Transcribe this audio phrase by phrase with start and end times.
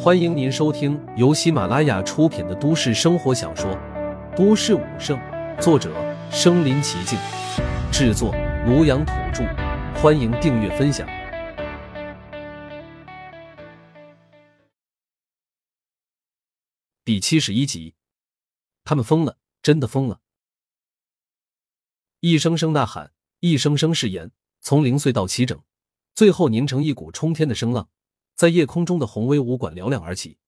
[0.00, 3.70] 欢迎您收听由喜马拉雅出品的都市生活小说
[4.36, 5.18] 《都市武圣》，
[5.60, 5.92] 作者：
[6.30, 7.18] 身临其境，
[7.92, 8.32] 制作：
[8.66, 9.44] 庐阳土著。
[10.00, 11.08] 欢迎订阅分享。
[17.04, 17.94] 第七十一集，
[18.84, 20.20] 他们疯了，真的疯了！
[22.20, 24.30] 一声声呐喊，一声声誓言，
[24.60, 25.60] 从零碎到齐整，
[26.14, 27.88] 最后凝成一股冲天的声浪。
[28.38, 30.38] 在夜空中的宏威武馆嘹亮而起，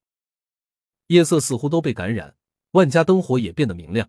[1.09, 2.37] 夜色似乎都被感染，
[2.71, 4.09] 万家灯火也变得明亮。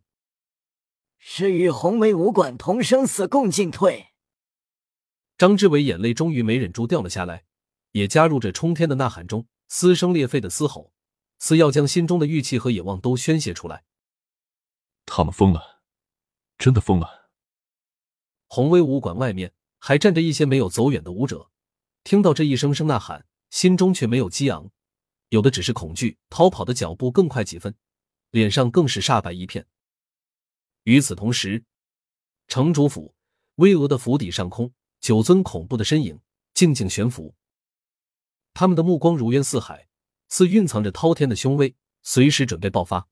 [1.18, 4.10] 是与宏威武馆同生死共进退。
[5.36, 7.46] 张志伟眼泪终于没忍住掉了下来，
[7.94, 10.94] 也加入这冲天的呐喊中，撕声裂肺的嘶吼，
[11.40, 13.84] 似要将心中的郁气和野望都宣泄出来。
[15.08, 15.82] 他们疯了，
[16.60, 17.32] 真的疯了。
[18.46, 21.50] 宏威武馆外面还站着一些没有走远的武者，
[22.04, 23.26] 听到这一声声呐喊。
[23.52, 24.72] 心中却没有激昂，
[25.28, 27.76] 有的只是恐惧，逃跑的脚步更快几分，
[28.32, 29.68] 脸上更是煞白一片。
[30.84, 31.66] 与此同时，
[32.48, 33.14] 城主府
[33.56, 36.20] 巍峨的府邸上空，九尊恐怖的身影
[36.54, 37.36] 静静悬浮，
[38.54, 39.90] 他们的目光如渊似海，
[40.30, 43.10] 似蕴藏着滔天的凶威，随时准备爆发。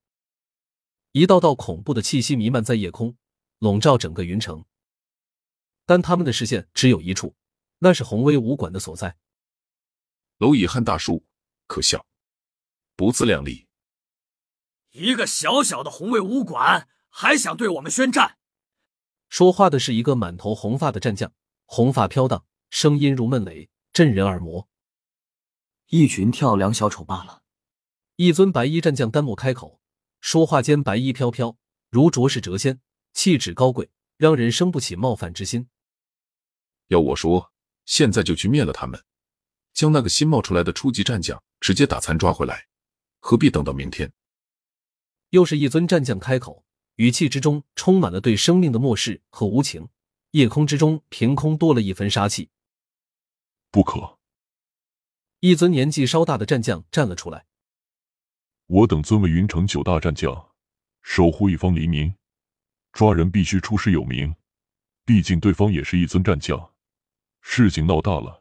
[1.11, 3.17] 一道道恐怖的气息弥漫在夜空，
[3.57, 4.63] 笼罩整个云城。
[5.85, 7.35] 但他们的视线只有一处，
[7.79, 9.17] 那是宏威武馆的所在。
[10.39, 11.25] 蝼蚁撼大树，
[11.67, 12.05] 可笑，
[12.95, 13.67] 不自量力！
[14.91, 18.37] 一个小小的红卫武馆，还想对我们宣战？
[19.27, 21.33] 说话的是一个满头红发的战将，
[21.65, 24.69] 红发飘荡，声音如闷雷，震人耳膜。
[25.87, 27.43] 一群跳梁小丑罢了。
[28.15, 29.81] 一尊白衣战将单目开口，
[30.21, 31.57] 说话间白衣飘飘，
[31.89, 32.79] 如卓世谪仙，
[33.11, 35.67] 气质高贵，让人生不起冒犯之心。
[36.87, 37.51] 要我说，
[37.83, 39.03] 现在就去灭了他们！
[39.79, 42.67] 将那个新冒出来的初级战将直接打残抓回来，
[43.21, 44.11] 何必等到明天？
[45.29, 49.87] 又是一尊战将开口，语气之中充满了对生命的漠视和无情。
[50.31, 52.49] 夜空之中凭空多了一分杀气。
[53.71, 54.17] 不可！
[55.39, 57.45] 一尊年纪稍大的战将站了出来。
[58.65, 60.49] 我等尊为云城九大战将，
[61.03, 62.13] 守护一方黎民，
[62.91, 64.35] 抓人必须出师有名。
[65.05, 66.73] 毕竟对方也是一尊战将，
[67.39, 68.38] 事情闹大了。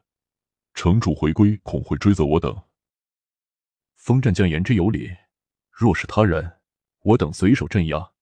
[0.79, 2.57] 城主回归恐会追责我等。
[3.97, 5.11] 风战将言之有理，
[5.73, 6.61] 若是他人，
[7.01, 8.13] 我等随手镇压，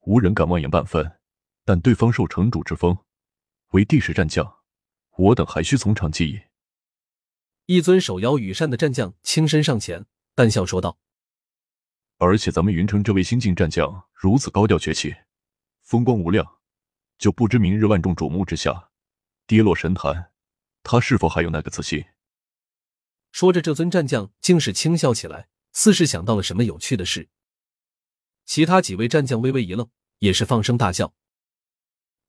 [0.00, 1.18] 无人敢妄言半分。
[1.64, 2.98] 但对方受城主之封，
[3.68, 4.58] 为帝室战将，
[5.16, 6.38] 我等还需从长计议。
[7.64, 10.04] 一尊手摇羽扇的战将轻身上前，
[10.34, 10.98] 淡笑说道
[12.20, 15.16] ：“而且咱们云城这位新晋战将如此高调崛起，
[15.80, 16.58] 风光无量，
[17.16, 18.90] 就不知明日万众瞩目之下，
[19.46, 20.32] 跌落神坛。”
[20.88, 22.04] 他是否还有那个自信？
[23.32, 27.28] 说着，这尊战将竟是轻笑起来，似是想到了什么有趣的事。
[28.44, 31.12] 其他几位战将微微一愣，也是放声大笑。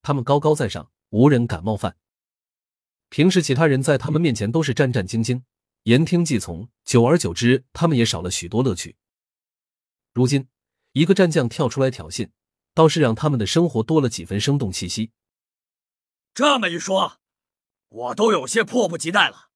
[0.01, 1.97] 他们高高在上，无人敢冒犯。
[3.09, 5.43] 平时其他人在他们面前都是战战兢兢、
[5.83, 8.97] 言听计从，久而久之，他们也少了许多乐趣。
[10.15, 10.47] 如今，
[10.93, 12.31] 一个战将跳出来挑衅，
[12.73, 15.11] 倒是让他们的生活多了几分生动气息。
[16.33, 17.19] 这么一说。
[17.89, 19.49] 我都有些迫不及待了，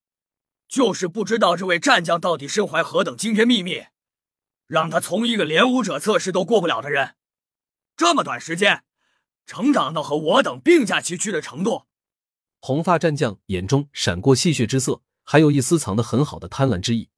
[0.68, 3.86] 就是不知道这位战将到底身怀何等惊天秘密，
[4.68, 7.16] 让他从一个连武者测试都过不了的人，
[7.98, 8.84] 这么短时间
[9.46, 11.88] 成长到和我等并驾齐驱的程度。
[12.60, 17.10] 红发战将眼中闪过戏谑之色，还有一丝藏得很好的贪婪之意。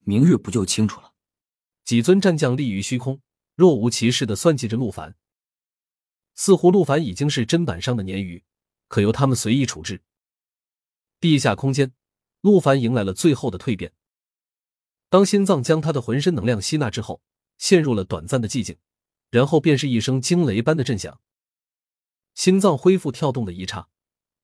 [0.00, 1.12] 明日不就清楚了？
[1.84, 3.22] 几尊战将立于虚空，
[3.54, 5.16] 若无其事的算计着陆凡，
[6.34, 8.44] 似乎陆凡已经是砧板上的鲶鱼。
[8.94, 10.04] 可由他们随意处置。
[11.18, 11.92] 地下空间，
[12.42, 13.92] 陆凡迎来了最后的蜕变。
[15.08, 17.20] 当心脏将他的浑身能量吸纳之后，
[17.58, 18.78] 陷入了短暂的寂静，
[19.30, 21.18] 然后便是一声惊雷般的震响。
[22.36, 23.88] 心脏恢复跳动的一刹，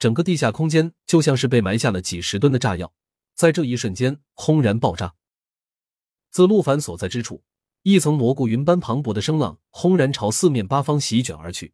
[0.01, 2.93] 整个地下空间就像是被埋下了几十吨的炸药，
[3.37, 5.15] 在这一瞬间轰然爆炸。
[6.33, 7.45] 自陆凡所在之处，
[7.83, 11.73] 一层蘑菇云般磅礴的声浪轰然朝四面八方席卷而去。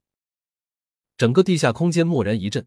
[1.17, 2.67] 整个地下空间蓦然一震，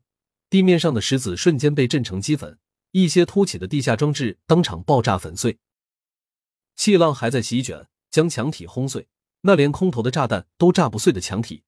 [0.49, 2.57] 地面上的石子瞬间被震成齑粉，
[2.91, 5.59] 一些凸起的地下装置当场爆炸粉碎。
[6.75, 9.07] 气浪还在席卷，将墙体轰碎。
[9.41, 11.63] 那连空投的炸弹都炸不碎的墙体，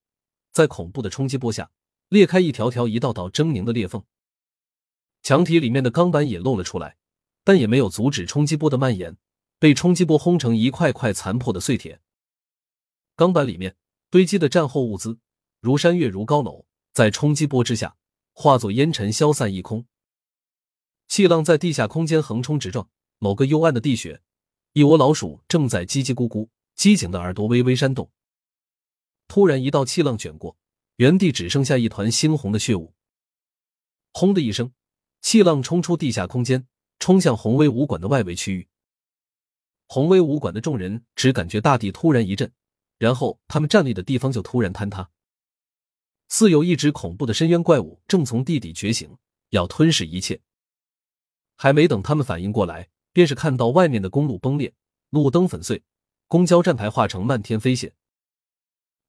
[0.51, 1.71] 在恐怖的冲击波下
[2.09, 4.03] 裂开一条条、一道道狰狞的裂缝。
[5.21, 6.97] 墙体里面的钢板也露了出来，
[7.43, 9.15] 但也没有阻止冲击波的蔓延，
[9.59, 12.01] 被冲击波轰成一块块残破的碎铁。
[13.15, 13.77] 钢板里面
[14.09, 15.19] 堆积的战后物资，
[15.61, 16.65] 如山岳，如高楼。
[16.93, 17.95] 在冲击波之下，
[18.33, 19.85] 化作烟尘消散一空。
[21.07, 24.21] 气浪在地下空间横冲直撞，某个幽暗的地穴，
[24.73, 28.11] 一窝老鼠正在叽叽咕咕，机警的耳朵微微扇动。
[29.27, 30.57] 突然，一道气浪卷过，
[30.97, 32.93] 原地只剩下一团猩红的血雾。
[34.11, 34.73] 轰的一声，
[35.21, 36.67] 气浪冲出地下空间，
[36.99, 38.67] 冲向宏威武馆的外围区域。
[39.87, 42.51] 宏威武馆的众人只感觉大地突然一震，
[42.97, 45.09] 然后他们站立的地方就突然坍塌，
[46.31, 49.17] 似有一只恐怖的深渊怪物正从地底觉醒，
[49.49, 50.39] 要吞噬一切。
[51.57, 54.73] 还没等他们反应过来，便是看到外面的公路崩裂，
[55.09, 55.83] 路灯粉碎，
[56.29, 57.93] 公交站牌化成漫天飞屑。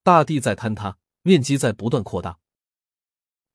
[0.03, 2.41] 大地在坍塌，面积在不断扩大。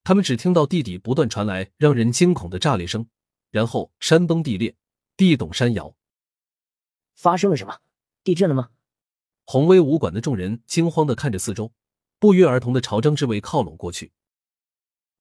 [0.05, 3.09] 他们只听到地底不断传来让人惊恐的炸裂声，
[3.51, 4.77] 然后山崩地裂，
[5.17, 5.93] 地动山摇。
[7.15, 7.77] 发生了什么？
[8.23, 8.69] 地震了吗？
[9.43, 11.73] 宏威武馆的众人惊慌的看着四周，
[12.19, 14.11] 不约而同的朝张之维靠拢过去。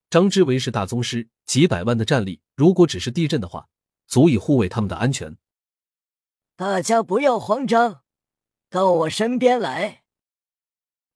[0.08, 3.68] 张之维是大宗师，几百万的战力，如果只是地震的话，
[4.06, 5.36] 足以护卫他们的安全。
[6.54, 8.02] 大家不要慌张，
[8.70, 10.04] 到我身边来。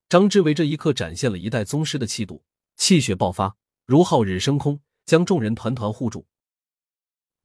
[0.09, 2.45] 张之维这一刻展现了一代宗师的气度，
[2.77, 3.57] 气血爆发，
[3.87, 6.27] 如皓日升空，将众人团团护住。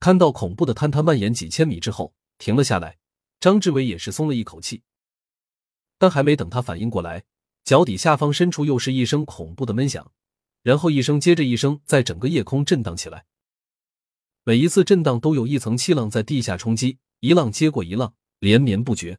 [0.00, 2.98] 看到恐怖的坍塌蔓延几千米之后，停了下来，
[3.38, 4.82] 张之维也是松了一口气。
[5.96, 7.24] 但还没等他反应过来，
[7.66, 10.12] 脚底下方深处又是一声恐怖的闷响，
[10.62, 13.26] 然后一声接着一声，在整个夜空震荡起来。
[14.44, 19.18] 每一次震荡都有一层气浪在地下冲击，一浪接过一浪，连绵不绝。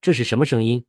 [0.00, 0.86] 这是什么声音？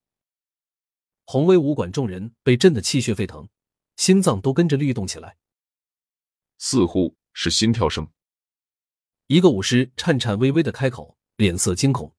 [1.26, 3.50] 宏威武馆众人被震得气血沸腾，
[3.96, 5.38] 心脏都跟着律动起来。
[6.60, 8.08] 似乎是心跳声。
[9.26, 12.16] 一个武师颤颤巍巍的开口，脸色惊恐：“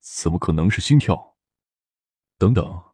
[0.00, 1.36] 怎么可能是心跳？
[2.38, 2.93] 等等，